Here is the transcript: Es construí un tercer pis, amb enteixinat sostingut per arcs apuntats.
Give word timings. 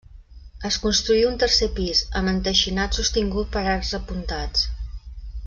Es 0.69 0.77
construí 0.85 1.19
un 1.31 1.37
tercer 1.43 1.67
pis, 1.81 2.01
amb 2.21 2.31
enteixinat 2.33 2.99
sostingut 3.01 3.53
per 3.59 3.63
arcs 3.75 3.93
apuntats. 4.01 4.67